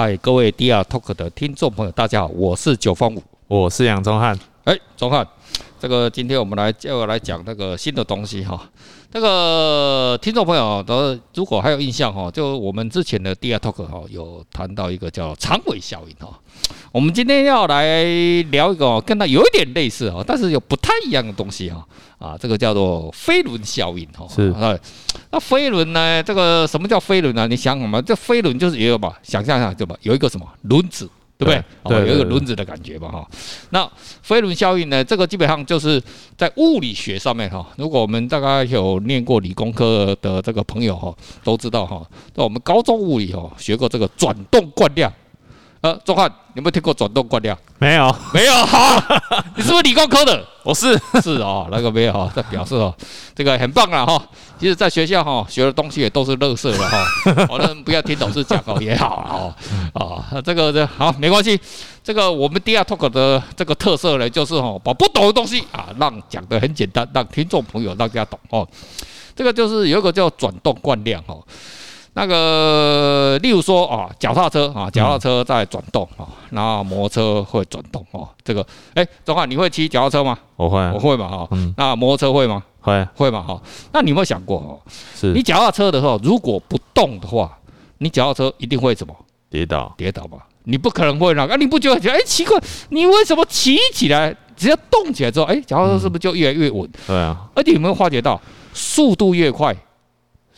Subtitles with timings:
[0.00, 4.38] 嗨，各位 DR Talk 的听众朋友，大家好，我是九方五，我是杨宗翰。
[4.62, 5.26] 哎，宗翰，
[5.80, 8.68] 这个今天我们来就来讲那个新的东西哈。
[9.10, 16.38] 这个听众朋友都如果还有印象哈，就我们之前的第二 Talk 哈有谈到一个叫长尾效应哈。
[16.92, 18.04] 我们今天要来
[18.50, 21.86] 聊一个跟它有一点类似哈，但是又不太一样的东西哈。
[22.18, 24.26] 啊，这个叫做飞轮效应哈。
[24.28, 24.52] 是。
[25.30, 26.22] 那飞轮呢？
[26.22, 27.46] 这个什么叫飞轮呢？
[27.46, 28.02] 你想什么？
[28.02, 29.96] 这飞轮就是一个嘛，想象一下，对吧？
[30.02, 31.08] 有一个什么轮子，
[31.38, 31.64] 对不对？
[31.84, 33.26] 对，有一个轮子的感觉吧，哈。
[33.70, 33.88] 那
[34.22, 35.04] 飞轮效应呢？
[35.04, 36.02] 这个基本上就是
[36.36, 37.64] 在物理学上面哈。
[37.76, 41.14] 如果我们大概有念过理工科的这个朋友哈，
[41.44, 42.04] 都知道哈。
[42.34, 45.12] 那我们高中物理哈学过这个转动惯量。
[45.80, 47.56] 呃，宗翰，有没有听过转动惯量？
[47.78, 49.00] 没有，没有哈。
[49.54, 50.44] 你是不是理工科的？
[50.64, 52.92] 我是，是哦，那个没有哈，这表示哦，
[53.32, 54.20] 这个很棒了哈。
[54.58, 57.46] 其实，在学校哈学的东西也都是垃圾了哈。
[57.48, 59.54] 我们不要听董事讲哦也好啊
[59.94, 61.58] 啊，这个这好没关系。
[62.02, 68.66] 这个我们第二 Talk 的这个特色呢，就是哈把不懂的东西啊，让讲的很简单，让听众朋友大家懂哦。
[69.36, 71.36] 这个就是有一个叫转动惯量哈。
[72.18, 78.28] 那个，例如说啊，脚踏车啊，脚踏车在转动啊，然后摩托车会转动哦。
[78.42, 80.36] 这个，哎，宗翰，你会骑脚踏车吗？
[80.56, 81.48] 我会，我会嘛哈。
[81.76, 82.60] 那摩托车会吗？
[82.80, 83.62] 会，会嘛哈。
[83.92, 84.82] 那你有没有想过哦？
[85.14, 87.56] 是你脚踏车的时候，如果不动的话，
[87.98, 89.14] 你脚踏车一定会怎么？
[89.48, 90.38] 跌倒，跌倒吧？
[90.64, 92.10] 你不可能会那个，你不觉得？
[92.10, 96.90] 哎，奇怪，你为什么骑起来只要动起来之后，哎，脚踏车是不是就越来越稳？
[97.06, 97.48] 对啊。
[97.54, 98.40] 而且有没有发觉到，
[98.74, 99.72] 速度越快？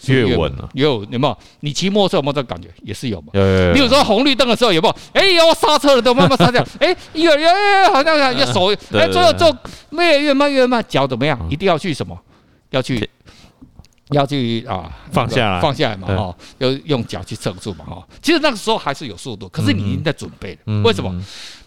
[0.06, 1.38] 越稳了，有有没有？
[1.60, 2.68] 你骑摩托车有没有这个感觉？
[2.82, 3.28] 也是有嘛。
[3.32, 3.74] 有有有。
[3.74, 4.96] 比如说红绿灯的时候有没有？
[5.12, 6.58] 哎，要刹车了，都慢慢刹车。
[6.80, 9.54] 哎，越越越好像要手，哎，最后就
[9.90, 11.38] 越越慢越慢，脚怎么样？
[11.50, 12.18] 一定要去什么？
[12.70, 13.08] 要去
[14.10, 18.06] 要去啊，放下来，放下来嘛哈，要用脚去撑住嘛哈。
[18.22, 20.82] 其实那个时候还是有速度，可是你已经在准备了。
[20.82, 21.14] 为什么？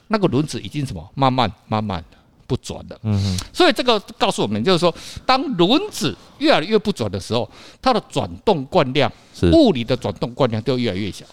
[0.08, 1.10] 那个轮子已经什么？
[1.16, 2.04] 慢慢慢慢。
[2.48, 4.94] 不转的，嗯嗯，所以这个告诉我们，就是说，
[5.26, 7.50] 当轮子越来越不转的时候，
[7.82, 9.12] 它的转动惯量，
[9.52, 11.26] 物理的转动惯量就越来越小。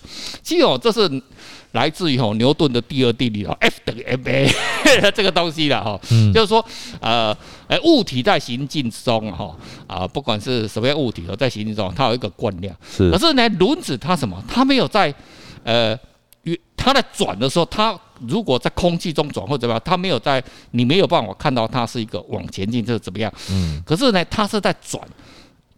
[0.42, 1.10] 其实哦，这是
[1.72, 4.50] 来自于哦牛顿的第二定律哦，F 等于 ma
[5.14, 6.00] 这个东西了哈，
[6.32, 6.64] 就是说，
[7.00, 7.36] 呃，
[7.68, 9.56] 诶，物体在行进中哈，
[9.86, 13.10] 啊，不管是什么样物体哦，在行进中，它有一个惯量，是。
[13.10, 14.42] 可是呢，轮子它什么？
[14.48, 15.14] 它没有在，
[15.64, 15.98] 呃。
[16.82, 17.92] 它在转的时候，它
[18.26, 20.42] 如果在空气中转或者怎么样，它没有在，
[20.72, 23.32] 你没有办法看到它是一个往前进，这是怎么样？
[23.50, 23.82] 嗯。
[23.84, 25.02] 可是呢，它是在转，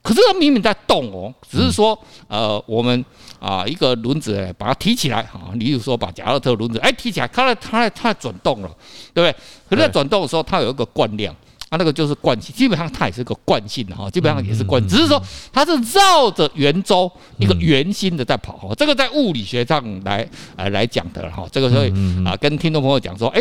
[0.03, 1.99] 可是它明明在动哦，只是说，
[2.29, 3.05] 呃，我们
[3.39, 8.69] 啊，一个轮子把它提起来啊，例如说把加勒特轮子哎提起来，它在它在它在转动了，
[9.15, 9.33] 对不对？
[9.69, 11.35] 可是在转动的时候，它有一个惯量。
[11.73, 15.19] 它那个就是惯性，基本上它也是个惯性的哈，基本上也是惯，只是说
[15.51, 18.75] 它是绕着圆周一个圆心的在跑哈。
[18.77, 21.91] 这个在物理学上来呃来讲的哈，这个所以
[22.27, 23.41] 啊跟听众朋友讲说，哎，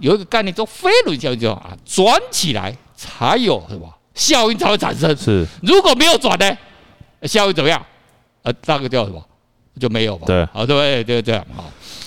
[0.00, 3.88] 有一个概念叫飞轮效应，叫啊转起来才有什么？
[4.16, 5.16] 效应才会产生。
[5.16, 6.58] 是，如果没有转呢，
[7.22, 7.80] 效应怎么样？
[8.42, 9.24] 呃，那个叫什么？
[9.78, 10.26] 就没有吧？
[10.26, 11.62] 对，啊对，就这样哈。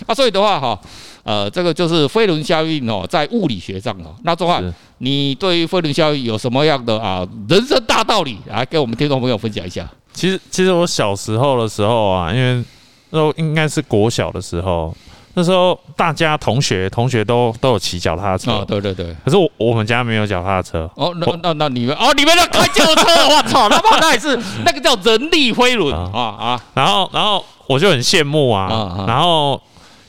[0.08, 0.78] 啊，所以的话哈。
[1.24, 4.16] 呃，这个就是飞轮效应哦，在物理学上哦。
[4.24, 9.88] 那宗翰，你对于飞轮效应有什么样的啊人生大道理来跟我们听众朋友分享一下？
[10.14, 12.64] 其实，其实我小时候的时候啊，因为
[13.12, 14.96] 那时候应该是国小的时候，
[15.36, 18.52] 那时候大家同学同学都都有骑脚踏车。
[18.52, 19.16] 哦，对对对。
[19.24, 20.90] 可是我我们家没有脚踏车。
[20.96, 23.04] 哦，那那那你们哦，你们要开轿车？
[23.30, 26.64] 我操，那么那也是那个叫人力飞轮啊啊。
[26.74, 29.06] 然后然后我就很羡慕啊。
[29.08, 29.62] 然后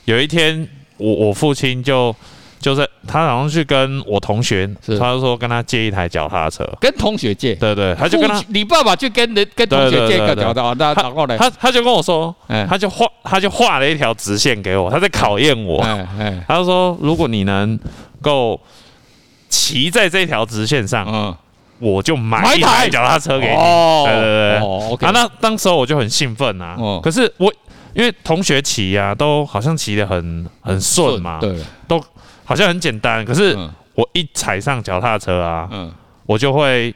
[0.07, 0.69] 有一天。
[1.01, 2.13] 我我父亲就
[2.61, 12.35] 就是他好像去跟我同学，他就说跟他借一台脚踏车，跟同学借，对对，他就跟他你爸爸去跟人跟同学借一个脚踏车，那然后呢，他他就跟我说，
[12.69, 15.81] 他就画他就画了一条直线给我，他在考验我，
[16.47, 17.79] 他就说如果你能
[18.21, 18.61] 够
[19.49, 21.35] 骑在这条直线上，嗯，
[21.79, 27.53] 我就买一台脚踏车给你，对对对，啊，那当时候我就很兴奋啊，可是我。
[27.95, 31.57] 因为同学骑呀，都好像骑得很很顺嘛，对，
[31.89, 32.01] 都
[32.49, 33.23] 好像很简单。
[33.27, 33.55] 可是
[33.95, 35.93] 我一踩上脚踏车啊，嗯，
[36.25, 36.95] 我就会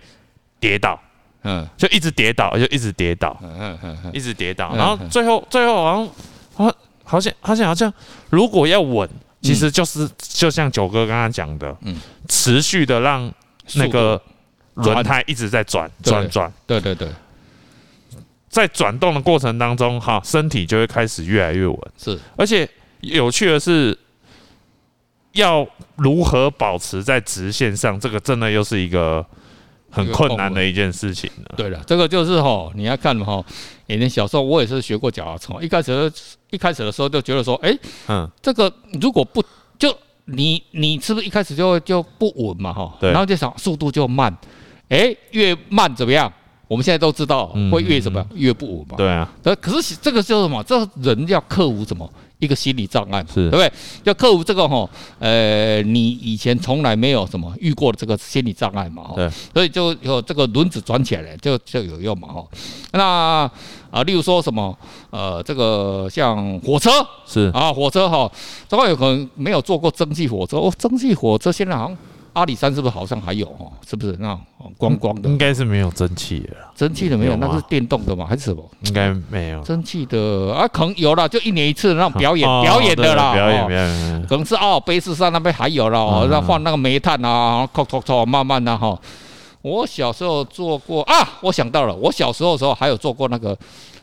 [0.58, 0.98] 跌倒，
[1.42, 4.74] 嗯，就一直跌倒，就一直跌倒，嗯嗯嗯，一直跌倒。
[4.74, 6.08] 然后最后最后好像
[6.54, 7.92] 好好像好像好像，
[8.30, 9.06] 如果要稳，
[9.42, 13.30] 其实就是就像九哥刚刚讲的，嗯，持续的让
[13.74, 14.18] 那个
[14.74, 17.08] 轮胎一直在转转转，对对对。
[18.48, 21.78] 在转动的过程当中，哈，身体就会开始越来越稳。
[21.96, 22.68] 是，而且
[23.00, 23.98] 有趣的是，
[25.32, 29.24] 要如何保持在直线上，这个真的又是一个
[29.90, 31.30] 很困难的一件事情。
[31.56, 33.44] 对了，这个就是吼，你要看哈，
[33.86, 36.12] 以前小时候我也是学过脚踏车，一开始
[36.50, 37.76] 一开始的时候就觉得说，哎，
[38.08, 39.42] 嗯，这个如果不
[39.78, 39.94] 就
[40.26, 42.94] 你你是不是一开始就就不稳嘛哈？
[43.00, 44.34] 对，然后就想速度就慢，
[44.88, 46.32] 哎，越慢怎么样？
[46.68, 48.96] 我们现在都知道会越怎么样越不稳嘛。
[48.96, 49.28] 对啊，
[49.60, 50.62] 可是这个就是什么？
[50.62, 52.10] 这人要克服什么？
[52.42, 53.72] 一个心理障碍，是对不对？
[54.02, 54.88] 要克服这个哈，
[55.20, 62.44] 呃，你以前从来没有什么遇过的这个心理障碍嘛，对，所以就有这个轮子转起来就就有用嘛，哈。
[62.90, 63.50] 那
[63.92, 64.76] 啊，例如说什么，
[65.10, 66.90] 呃，这个像火车
[67.24, 68.30] 是啊，火车哈，
[68.68, 71.96] 这个有可能没有坐过蒸汽火车哦，蒸汽火车现在好像。
[72.32, 73.70] 阿里山是不是好像还有哦？
[73.86, 74.38] 是不是那
[74.78, 75.28] 光光的？
[75.28, 78.26] 应该是没有蒸汽的，蒸汽的没有，那是电动的吗？
[78.26, 78.62] 还是什么？
[78.86, 88.98] 应该没有蒸汽的啊，可能有了，就一年一次那种表演表演的啦，表演表演，可能是阿尔卑斯山那边还有了哦，那放那个煤炭啊，扣扣扣，慢慢的哈。
[89.60, 93.56] 我小时候做过啊，我想到了，我小时候的时候还有做过那个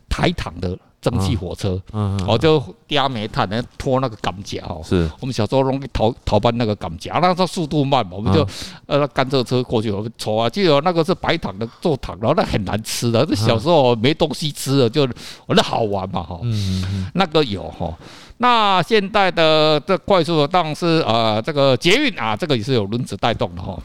[0.08, 0.78] 台糖的。
[1.02, 4.82] 蒸汽火车，嗯，我就压煤炭，然后拖那个钢夹哦。
[4.84, 8.46] 是，我们小时候容易逃逃班那个钢夹，那时候速度慢嘛，我们就
[8.86, 15.04] 呃甘蔗车过去，我们抽啊，就有那个是白糖的做糖，然后那很难吃的，这小时候没东西吃了，就
[15.46, 16.40] 我那好玩嘛哈。
[16.44, 17.94] 嗯，那个有哈。
[18.42, 23.74] 那现代的这快速的当然是呃这个捷运啊，这个也是有轮子带动的哈。
[23.74, 23.84] 哦，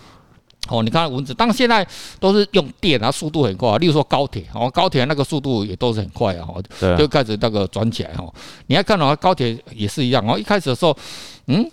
[0.83, 1.87] 你看蚊子，但现在
[2.19, 3.77] 都是用电啊，速度很快。
[3.79, 6.49] 例如说高铁，哦，高铁那个速度也都是很快啊，
[6.97, 8.25] 就开始那个转起来哈。
[8.67, 10.97] 你要看到高铁也是一样哦，一开始的时候，
[11.47, 11.69] 嗯，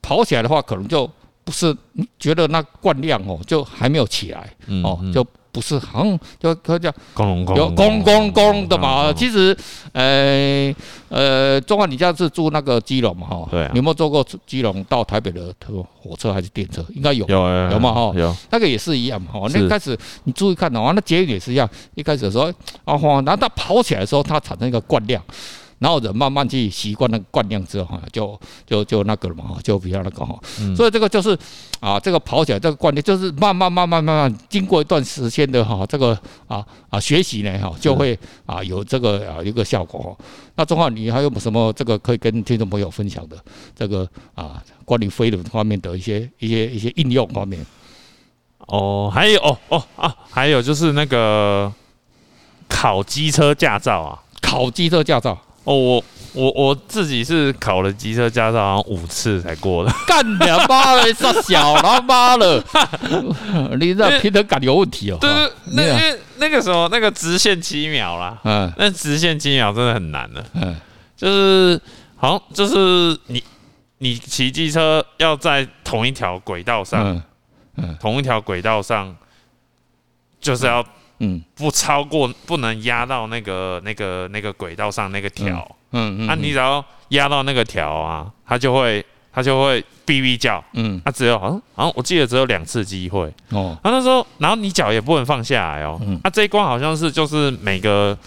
[0.00, 1.08] 跑起来的话，可能就
[1.44, 1.76] 不是
[2.18, 4.52] 觉得那惯量哦，就还没有起来
[4.82, 5.26] 哦，就。
[5.52, 9.12] 不是，好像就可叫公公有公公公的嘛。
[9.12, 9.54] 其实，
[9.92, 10.74] 呃
[11.10, 13.48] 呃，中华你家是住那个基隆嘛哈？
[13.50, 13.70] 对。
[13.74, 15.54] 有没有坐过基隆到台北的
[16.00, 16.82] 火车还是电车？
[16.94, 17.26] 应该有。
[17.28, 18.12] 有有嘛哈？
[18.16, 18.34] 有。
[18.50, 19.46] 那个也是一样嘛哈。
[19.52, 21.68] 那开始你注意看的话，那捷运也是一样。
[21.96, 22.44] 一开始的时候，
[22.84, 25.22] 啊然后它跑起来的时候，它产生一个惯量。
[25.82, 30.38] 然后人慢慢去习惯那个惯量之后，就就就那个了嘛，就比较那个哈。
[30.76, 31.36] 所以这个就是
[31.80, 40.24] 啊，这个跑起来这个惯量，就是慢慢慢慢慢慢经过一段时间的哈，这个啊啊学习呢哈，就会啊有这个啊一个效果哈。
[40.54, 43.36] 那中浩，你还有什么这个可以跟听众朋友分享的？
[43.74, 47.66] 这个啊关于飞轮方面的一些一些一些应用方面。
[48.68, 51.72] 哦，还有哦哦啊，还有就是那个
[52.68, 55.36] 考机车驾照啊，考机车驾照。
[55.64, 56.04] 哦，我
[56.34, 59.92] 我我自己是考了机车驾照，好像五次才过的。
[60.08, 60.38] 干你
[60.68, 62.62] 妈的，杀小他妈了！
[63.78, 65.18] 你这平衡感有问题哦。
[65.20, 70.44] 对对，那因为那个时候那个直线七秒啦，嗯，那直线七秒真的很难的。
[70.54, 70.76] 嗯，
[71.16, 71.80] 就是
[72.16, 73.42] 好像就是你
[73.98, 77.22] 你骑机车要在同一条轨道上，嗯
[77.76, 79.16] 嗯，同一条轨道上
[80.40, 80.84] 就是要。
[81.24, 85.76] 嗯，不超过，不能压到那个、那个、那个轨道上那个条。
[85.92, 90.62] 嗯嗯，啊、你只要压到那个条啊，它就会，它就会哔哔叫。
[90.72, 93.32] 嗯，它、啊、只有好像，好像我记得只有两次机会。
[93.50, 95.96] 哦，他、啊、那时候，然后你脚也不能放下来哦。
[96.02, 98.18] 嗯，啊，这一关好像是就是每个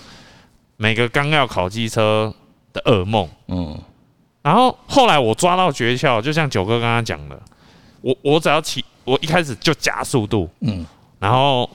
[0.77, 2.33] 每个刚要考机车
[2.71, 3.27] 的噩梦。
[3.49, 3.77] 嗯，
[4.41, 7.37] 然后后来我抓到诀窍，就像九哥刚刚讲的，
[7.99, 10.49] 我我只要骑，我一开始就加速度。
[10.61, 10.85] 嗯，
[11.19, 11.69] 然后。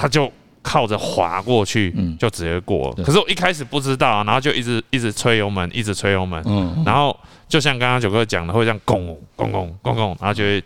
[0.00, 3.04] 他就靠着滑过去，就直接过了。
[3.04, 6.42] 可是我一开始不知道，然后就一直一直吹油门，一直吹油门。
[6.86, 7.14] 然后
[7.46, 9.52] 就像刚刚九哥讲的，会这样拱拱拱
[9.82, 10.64] 拱拱，然后就会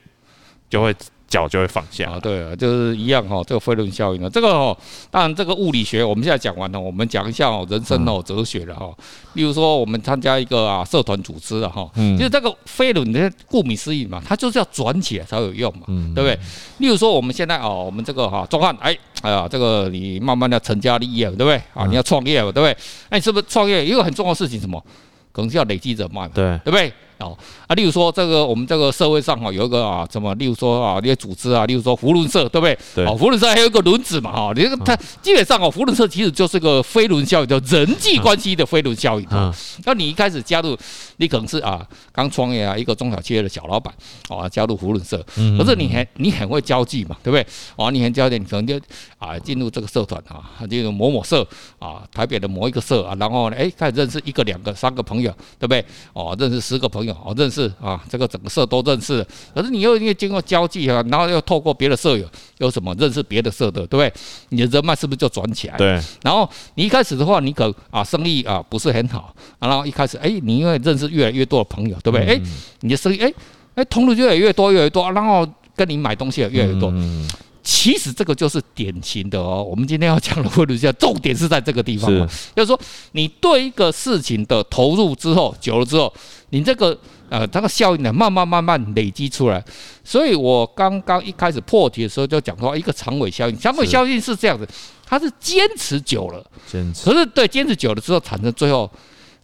[0.71, 0.95] 就会。
[1.35, 4.77] 脚就会放下啊，对啊，就是一样哈，这个飞轮效应呢，这个哦，
[5.11, 8.95] 当然这个物理学我们现在讲完了，我们讲一下哦，人生哦，哲学了哈。
[9.33, 16.39] 例如说，我们参加一个啊社团组织的哈，嗯，就是这个飞轮，的顾名思义嘛，它就是要转起来才有用嘛，对不对？
[16.79, 21.57] 例如说，我们现在哦，我们这个哈，壮汉，哎，哎呀，这个你慢慢的成家立业，对不对？
[21.75, 22.71] 啊，你要创业，对不对？
[23.09, 23.85] 哎，你是不是创业？
[23.85, 24.81] 一个很重要的事情，什么？
[25.33, 26.93] 可能是要累积人脉，对，对不对？
[27.19, 32.79] 哦啊，例如说这个我们这个社会上哈有一个啊什么，例如说啊那些组织啊，例如说扶轮社，对不对？
[32.95, 33.07] 对。
[33.07, 39.27] 哦，扶轮社还有一个轮子嘛哈，你这个它基本上哦，扶轮社其实就是个飞轮效应，叫人际关系的飞轮效应。
[39.31, 39.53] 嗯。
[39.85, 40.77] 那你一开始加入，
[41.19, 43.93] 你可能是啊刚创业啊一个中小企业的小老板
[44.29, 45.25] 啊，加入扶轮社，
[45.59, 47.47] 可是你很你很会交际嘛，对不对？
[47.77, 48.79] 哦，你很交际，你可能就
[49.19, 51.47] 啊进入这个社团啊，进入某某社
[51.79, 55.85] 啊，台北的某一个社啊，然后呢，哎开始认识一个、两个、三个朋友，对不对？
[56.13, 57.71] 哦，认识十个朋友，哦，认识。
[57.81, 62.27] 啊，这个整个社都认识，可是你又因为经过交际啊，然后又透过别的社友，
[62.59, 64.13] 有什么认识别的社的，对不对？
[64.51, 65.77] 你的人脉是不是就转起来？
[65.77, 66.01] 对。
[66.23, 72.27] 然后你一开始的话，你可啊生意啊不是很好，然后一开始哎，你因为认识越来越多的朋友，对不对？
[72.27, 72.41] 哎，
[72.81, 73.33] 你的生意哎
[73.75, 75.47] 哎，同路越来越多越来越多，然后
[75.77, 76.93] 跟你买东西也越来越多。
[77.65, 82.79] 其实这个就是典型的哦，我们今天要讲的汇率效应，重点是在这个地方嘛，就是说
[83.13, 86.13] 你对一个事情的投入之后，久了之后，
[86.51, 86.97] 你这个
[87.31, 89.65] 呃这个效应呢，慢慢慢慢累积出来。
[90.05, 94.69] 所以我刚刚一开始破题的时候就讲说，一个长尾效应，长尾效应是这样子，
[95.07, 98.91] 它是坚持久了，坚持，可是对坚持久了之后产生最后。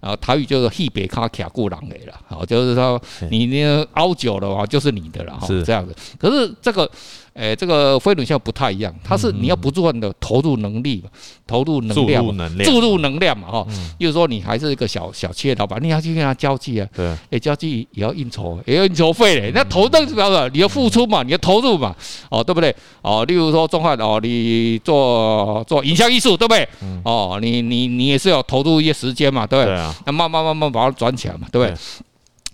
[0.03, 2.99] 然后台语就是“戏别卡卡固狼给了”，好，就是说
[3.31, 5.95] 你那熬久了啊，就是你的了哈，是这样子。
[6.19, 6.91] 可是这个。
[7.35, 11.03] 诶，这个飞轮效不太一样，它是你要不断的投入能力，
[11.47, 12.25] 投入能量，
[12.65, 13.67] 注入能量嘛，哈。
[13.99, 19.53] 就是说你还是一个小小企业老板，你要去跟他交际啊，对，诶，交际也要应酬，也要应酬费嘞。
[19.55, 20.49] 那投入是什么？
[20.53, 21.95] 你要付出嘛，你要投入嘛，
[22.31, 22.75] 哦，对不对？
[23.03, 26.69] 哦，例如说中汉哦，你做做影像艺术，对不对？
[27.05, 29.75] 哦，你你你也是要投入一些时间嘛，对不对？
[30.07, 31.75] 那慢慢慢慢把它转起来嘛，对不对？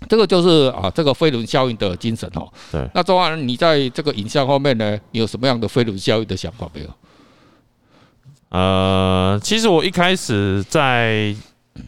[0.07, 2.47] 这个就是啊，这个飞轮效应的精神哦。
[2.71, 2.87] 对。
[2.93, 6.87] 那周安，你在这个影像方面呢，你有什么样的飞轮效应的想法没有？
[8.49, 11.35] 呃，其实我一开始在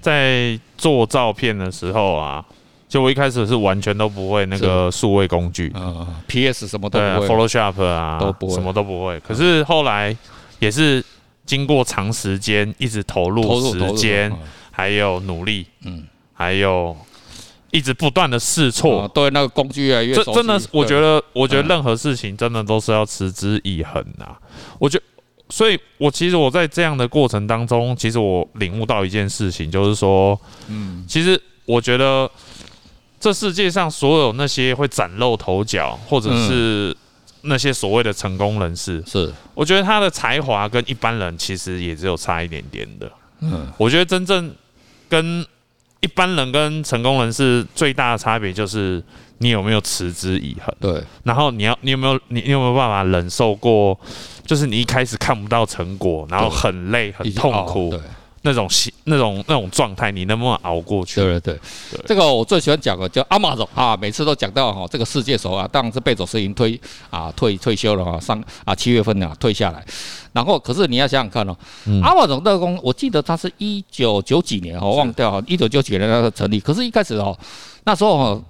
[0.02, 2.44] 在做照片的时候啊，
[2.88, 9.20] 就我一开始是完全都不会那个数位工具，嗯，PS 什么都不会，Photoshop 啊，都不会，什么都不会。
[9.22, 10.16] 可是后来
[10.58, 11.06] 也是
[11.46, 14.36] 经过长时间一直投入时间，
[14.72, 16.98] 还有努力，嗯，还有。
[17.72, 20.16] 一直不断的试错，对那个工具越来越。
[20.16, 24.38] 这真的，我觉得，我觉得任何事情真的都是要持之以恒啊。
[24.80, 25.04] 我觉得，
[25.50, 32.30] 所以我其实我在这样的过程当中，其实我领悟到一件事情，就是说，嗯，其实我觉得
[33.20, 36.96] 这世界上所有那些会崭露头角，或者是
[37.42, 43.12] 那些所谓的成功人士，是我觉得他的才华跟一般人其实也只有差一点点的。
[43.42, 44.54] 嗯，我觉得真正
[45.08, 45.46] 跟
[46.02, 49.04] 一般人跟成功人士最大的差别就是
[49.40, 50.74] 你有没有持之以恒。
[50.80, 54.00] 对，然后你要你有没有你你有没有办法忍受过，
[54.46, 58.00] 就是你一开始看不到成果，然后很累很痛苦，对，
[58.42, 61.16] 那种心那种那种状态，你能不能熬过去？
[61.22, 61.60] 对对
[61.92, 66.80] 对，这个我最喜欢讲的叫 Amazon 啊，每次都讲到哈，这个世界首啊，当然是贝佐斯已经退
[67.10, 69.86] 啊退退休了啊，上啊七月份啊退下来。
[70.32, 71.58] 然后，可是你要想想看哦，
[72.04, 76.60] 阿马总特工，我记得他是一九九几年哦，忘掉一九九几年那个成立。
[76.60, 77.38] 可是，一开始哦，
[77.84, 78.44] 那时候哦，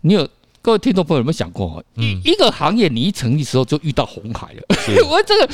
[0.00, 0.28] 你有
[0.62, 4.62] 各位听众朋友有没有想过，一一个行业你一成立时候就遇到红海了？
[5.10, 5.48] 我这个，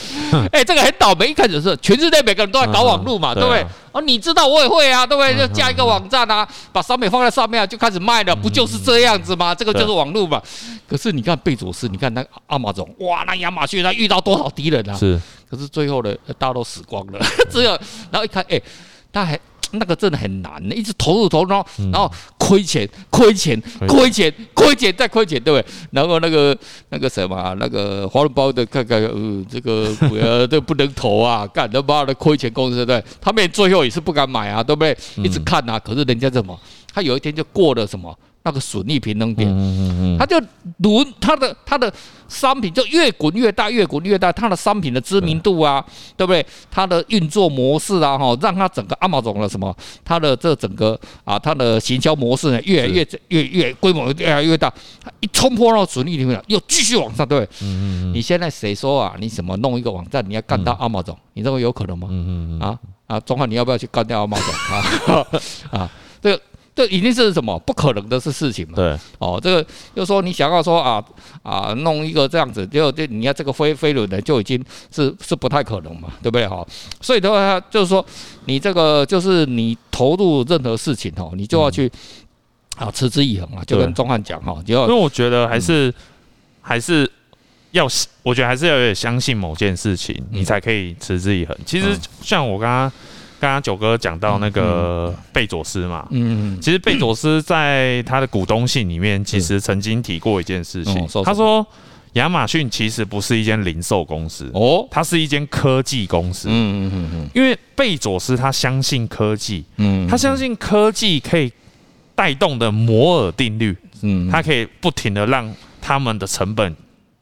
[0.52, 1.28] 哎，这个很倒霉。
[1.28, 3.64] 一开始是全世界每个人都在搞网络嘛，对不对？
[3.92, 5.34] 哦，你知道我也会啊，对不对？
[5.34, 9.54] 就加一个网站啊，把商品放在上面啊，就开始卖了，不就是这样子吗？
[9.54, 10.42] 这个就是网络嘛。
[10.86, 14.94] 可是你看贝佐斯，你看那阿马总，哇，那亚马逊他遇到多少敌人啊？
[14.94, 15.18] 是。
[15.50, 17.18] 可是最后呢，大家都死光了，
[17.50, 17.70] 只有
[18.10, 18.60] 然后一看，哎，
[19.10, 19.40] 他还
[19.72, 25.72] 那个真的很难，一直投入投入，然后然后亏钱亏钱亏钱亏钱再亏钱，对不对？
[25.90, 26.56] 然后那个
[26.90, 34.96] 那个什么，那个华龙包的看看，呃，这个不要这不能投啊， 干他妈的亏钱公司，对，他们最后也是不敢买啊，对不对？
[35.16, 36.58] 一直看啊，可是人家怎么，
[36.92, 38.16] 他有一天就过了什么？
[38.44, 39.48] 那个损益平衡点，
[40.18, 40.40] 他就
[40.78, 41.92] 轮他的他的
[42.28, 45.84] 商品就越滚越大，越滚越大，他的商品的知名度啊，
[46.16, 46.44] 对不对？
[46.70, 54.72] 他的运作模式啊，哈，让他整个 Amazon 的什么，他的这整个啊，他的行销模式呢，越来越越越规模越来越大，
[55.20, 57.68] 一冲破那个损益里面，又继续往上，对不对？
[58.14, 59.14] 你现在谁说啊？
[59.18, 61.16] 你怎么弄一个网站，你要干到 Amazon？
[61.34, 62.08] 你认为有可能吗？
[62.66, 62.78] 啊
[63.08, 65.26] 啊，钟汉，你要不要去干掉 Amazon 啊？
[65.70, 65.90] 啊，
[66.22, 66.42] 这个。
[66.78, 68.74] 这一定是什么不可能的事事情嘛？
[68.76, 69.66] 对，哦，这个
[69.96, 71.04] 就说你想要说啊
[71.42, 76.64] 啊弄一个这样子，就就你要这个飞飞轮的就已经是是不太可能嘛，对不对哈？
[77.00, 78.06] 所以的话就是说
[78.44, 81.90] 你这个就是你投入任何事情哦，你就要去
[82.76, 85.92] 啊持之以恒啊，就跟钟汉讲哈，就要因为我觉得还是
[86.62, 87.10] 还是
[87.72, 87.88] 要，
[88.22, 91.58] 我觉得还是要有点相信某件事情，你才可以持之以恒。
[91.66, 92.92] 其实像我刚刚。
[93.40, 101.64] 刚刚九哥讲到那个贝佐斯嘛，嗯，其实贝佐斯在他的股东信里面，其实曾经提过一件事情，他说
[102.14, 111.52] 亚马逊其实不是一间零售公司哦，它是一间科技公司，嗯嗯嗯嗯，因为贝佐斯他相信科技，嗯，他相信科技可以
[112.16, 116.74] 带动的摩尔定律，嗯，他可以不停的让他们的成本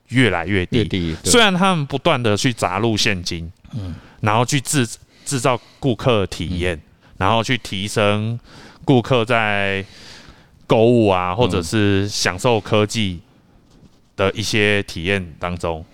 [0.09, 4.89] 越来越低，虽然他们不断的去砸入现金，嗯，然后去制。
[5.27, 6.81] 制造顾客体验，
[7.19, 8.41] 然后去提升
[8.85, 9.85] 顾客在
[10.67, 13.21] 购物啊，或者是享受科技
[14.17, 15.85] 的一些体验当中，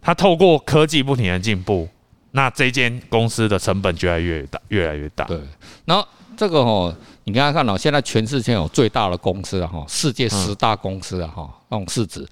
[0.00, 1.88] 他透过科技不停的进步，
[2.30, 5.24] 那这间公司的成本就越来越大，越来越大。
[5.24, 5.40] 对，
[5.86, 12.26] 然后这个哦，你刚刚看到现在全世界有最大的公司啊，哈，世界十大公司啊，哈，那种市值。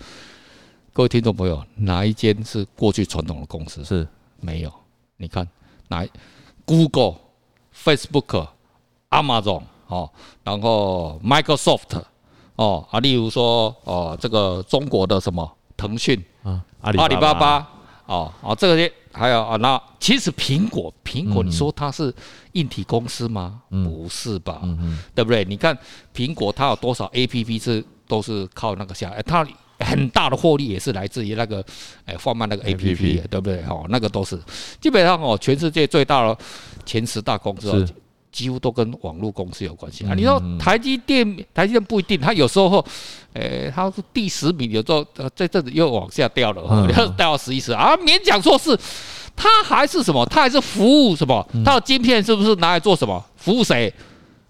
[0.92, 3.85] 各位听众朋友，哪一间是过去传统的公司？
[3.85, 4.06] 是
[4.40, 4.73] 没有。
[5.16, 5.47] 你看，
[5.88, 6.07] 哪
[6.64, 7.16] Google、
[7.75, 8.47] Facebook、
[9.11, 10.11] Amazon 哦，
[10.45, 12.02] 然后 Microsoft
[12.57, 17.66] 哦啊，例如说哦，这个中国的什么腾讯啊，阿里巴巴
[18.07, 22.14] 哦哦，这些还有啊，那其实苹果，苹果你说它是
[22.52, 23.62] 硬体公司吗？
[23.71, 24.61] 不是吧？
[25.14, 25.45] 对不对？
[25.45, 25.76] 你看
[26.14, 29.47] 苹果它有多少 APP 是都是靠那个下来，它。
[29.80, 31.64] 很大的获利也是来自于那个，
[32.04, 33.62] 哎，贩卖那个 A P P，对不对？
[33.68, 34.38] 哦，那个都是
[34.80, 36.37] 基本上哦，全世界最大的
[36.85, 37.87] 前十大公司，
[38.32, 40.14] 几乎都跟网络公司有关系啊。
[40.14, 42.85] 你说台积电，台积电不一定，它有时候，
[43.35, 48.76] 哎，它是第十名，有时候这阵子又往下掉了，掉到十一十啊，勉强说是，
[49.37, 50.26] 它还是什么？
[50.26, 51.47] 它还是服务什么？
[51.64, 53.25] 它的晶片是不是拿来做什么？
[53.37, 53.92] 服务谁？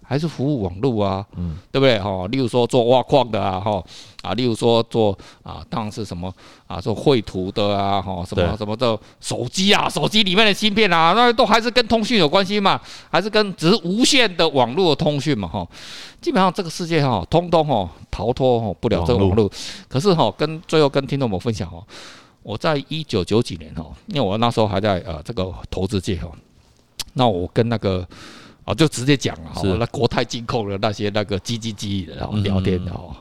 [0.09, 1.99] 还是服务网络啊，嗯，对不对？
[1.99, 3.83] 哈，例如说做挖矿的啊，哈
[4.23, 6.33] 啊，例如说做啊，当然是什么
[6.65, 15.67] 啊，做绘图的啊，哈，什么什么的手机啊，手机里面的芯片啊，那都还是跟通讯有关系嘛，还是跟只是无线的网络的通讯嘛，哈。
[16.19, 19.47] 基本上这个世界哈，通通哈逃脱哈不了这个网络。
[19.87, 21.77] 可是哈，跟最后跟听众们分享哈，
[22.41, 26.27] 我在一九九几年哈，因为我那时候还在呃这个投资界哈，
[27.13, 28.03] 那我跟那个。
[28.69, 33.15] 哦，就直接讲了哈，那国泰金控的那些那个叽叽叽的然后聊天的哈，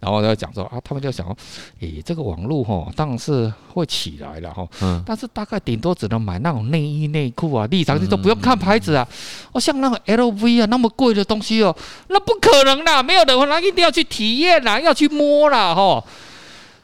[0.00, 1.36] 然后他讲说啊，他们就想说，
[1.78, 4.68] 诶，这个网络哈，当然是会起来了哈，
[5.06, 9.06] 但是大概顶多只能买那种内衣内裤啊，立场就都不用看牌子啊，
[9.52, 11.72] 哦，像那个 LV 啊那么贵的东西哦，
[12.08, 16.02] 那不可能啦，没有人那一定要去体验啦，要去摸啦哈。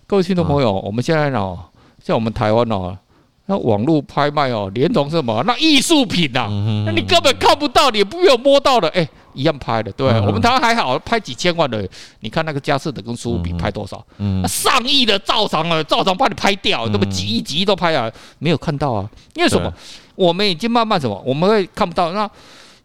[0.06, 1.58] 各位听众朋友，我们现在呢，
[2.00, 2.96] 像我们台湾哦。
[3.46, 5.42] 那网络拍卖哦，连同什么？
[5.46, 6.48] 那艺术品呐，
[6.86, 10.08] 那你根本看不到，你也不有摸到的，哎，一样拍的，对。
[10.20, 11.86] 我们台湾还好，拍几千万的，
[12.20, 14.02] 你看那个佳士得跟苏富比拍多少？
[14.16, 19.10] 那上亿的照常啊，照常把你拍掉，那么几亿几亿都拍啊，没有看到啊？
[19.34, 19.72] 因为什么？
[20.14, 21.22] 我们已经慢慢什么？
[21.26, 22.12] 我们会看不到。
[22.12, 22.30] 那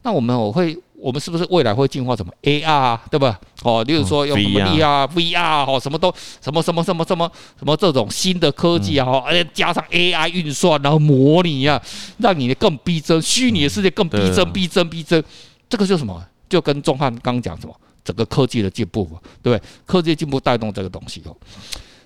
[0.01, 0.77] 那我们我会。
[1.01, 3.39] 我们是不是未来会进化什么 AR 啊，对吧？
[3.63, 11.81] 哦，例如说用什么 VR、VR 哦，什么都什么什么什么什么什么这种新的科技啊，而且加上 AI 运算，然后模拟啊，
[12.17, 15.23] 让你的更逼真，虚拟的世界更逼真、逼真、逼真。
[15.69, 16.21] 这个就什么？
[16.49, 19.05] 就跟钟汉刚讲什么，整个科技的进步，
[19.41, 19.61] 对不对？
[19.85, 21.33] 科技进步带动这个东西哦。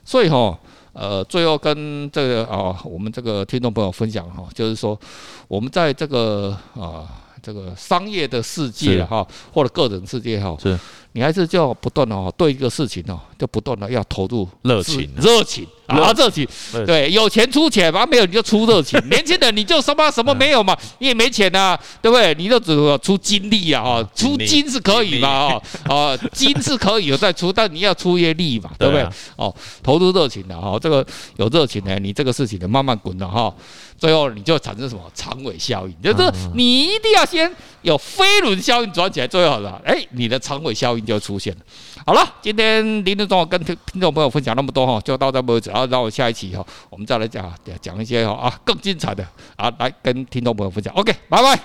[0.05, 0.55] 所以哈，
[0.91, 4.99] 呃，最后跟这个啊，我们这个听众朋友分享哈，就是说
[5.47, 7.07] 我们在这个啊。
[7.43, 10.79] 这个商业的世界哈，或者个人世界哈，是，
[11.13, 16.47] 你还是就不断的哦，对一个事情哦，就不断的要投入热情，热情啊，热情，
[16.87, 18.99] 对，有钱出钱嘛，没有你就出热情。
[19.09, 22.33] 年轻人你就什么什么没有嘛，你也没钱呐，对不对？
[22.33, 25.61] 你就只出精力啊，哈，出金是可以嘛，哈，
[25.93, 29.07] 啊，金是可以有再出，但你要出一些力嘛，对不对？
[29.35, 31.05] 哦，投入热情的哈，这个
[31.37, 33.53] 有热情呢，你这个事情呢慢慢滚的哈。
[33.95, 37.49] 最后你就产生什么长尾效应，就是你一定要先
[37.83, 41.59] 有飞轮效应转起来，最好了，哎，你的长尾效应就出现了。
[42.05, 45.85] 好了，今天林总跟听众朋友分享那么多哈，就到这为止啊。
[45.85, 50.93] 然后下一期哈，我们再来讲讲一些哈啊更精彩的啊，来跟听众朋友分享。
[50.95, 51.55] OK，拜拜，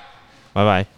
[0.52, 0.97] 拜拜。